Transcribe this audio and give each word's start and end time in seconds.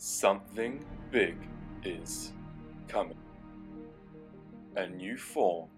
Something 0.00 0.84
big 1.10 1.34
is 1.82 2.32
coming. 2.86 3.18
A 4.76 4.86
new 4.86 5.16
form 5.16 5.68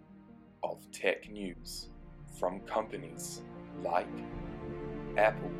of 0.62 0.78
tech 0.92 1.30
news 1.30 1.88
from 2.38 2.60
companies 2.60 3.40
like 3.82 4.06
Apple, 5.16 5.50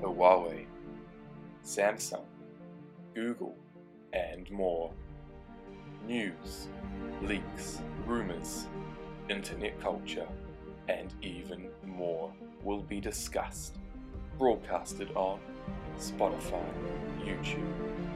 Huawei, 0.00 0.66
Samsung, 1.64 2.24
Google, 3.14 3.54
and 4.12 4.50
more. 4.50 4.92
News, 6.08 6.66
leaks, 7.22 7.82
rumors, 8.04 8.66
internet 9.28 9.80
culture, 9.80 10.26
and 10.88 11.14
even 11.22 11.68
more 11.84 12.32
will 12.64 12.82
be 12.82 12.98
discussed, 12.98 13.76
broadcasted 14.38 15.12
on 15.14 15.38
Spotify, 15.98 16.64
YouTube, 17.26 17.74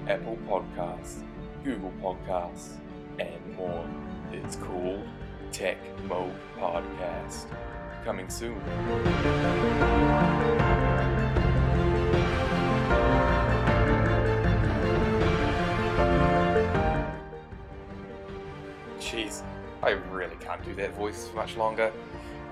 Apple 0.09 0.39
Podcasts, 0.49 1.25
Google 1.65 1.93
Podcasts, 2.01 2.77
and 3.19 3.57
more. 3.57 3.85
It's 4.33 4.55
called 4.55 5.05
Tech 5.51 5.79
Mode 6.05 6.33
Podcast. 6.57 7.47
Coming 8.05 8.31
soon. 8.31 8.55
Jeez, 19.01 19.43
I 19.83 19.91
really 20.13 20.37
can't 20.37 20.65
do 20.65 20.73
that 20.77 20.95
voice 20.95 21.29
much 21.35 21.57
longer. 21.57 21.93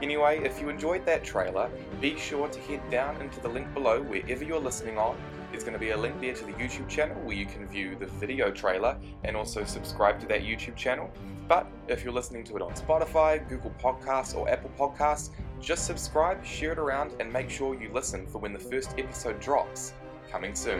Anyway, 0.00 0.40
if 0.44 0.60
you 0.60 0.68
enjoyed 0.68 1.04
that 1.06 1.24
trailer, 1.24 1.68
be 2.00 2.16
sure 2.16 2.48
to 2.48 2.60
head 2.60 2.80
down 2.90 3.20
into 3.20 3.40
the 3.40 3.48
link 3.48 3.72
below 3.74 4.00
wherever 4.02 4.44
you're 4.44 4.60
listening 4.60 4.96
on. 4.96 5.16
There's 5.50 5.64
going 5.64 5.72
to 5.72 5.78
be 5.78 5.90
a 5.90 5.96
link 5.96 6.20
there 6.20 6.34
to 6.34 6.44
the 6.44 6.52
YouTube 6.52 6.88
channel 6.88 7.16
where 7.22 7.34
you 7.34 7.46
can 7.46 7.66
view 7.66 7.96
the 7.98 8.06
video 8.06 8.50
trailer 8.50 8.96
and 9.24 9.36
also 9.36 9.64
subscribe 9.64 10.20
to 10.20 10.26
that 10.26 10.42
YouTube 10.42 10.76
channel. 10.76 11.10
But 11.48 11.66
if 11.88 12.04
you're 12.04 12.12
listening 12.12 12.44
to 12.44 12.56
it 12.56 12.62
on 12.62 12.72
Spotify, 12.74 13.48
Google 13.48 13.72
Podcasts, 13.82 14.36
or 14.36 14.48
Apple 14.48 14.70
Podcasts, 14.78 15.30
just 15.60 15.86
subscribe, 15.86 16.44
share 16.44 16.72
it 16.72 16.78
around, 16.78 17.12
and 17.18 17.32
make 17.32 17.50
sure 17.50 17.74
you 17.80 17.90
listen 17.92 18.26
for 18.26 18.38
when 18.38 18.52
the 18.52 18.58
first 18.58 18.94
episode 18.98 19.40
drops. 19.40 19.94
Coming 20.30 20.54
soon. 20.54 20.78